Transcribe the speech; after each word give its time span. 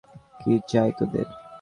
কী 0.39 0.53
চাই 0.67 0.89
তোদের? 0.97 1.27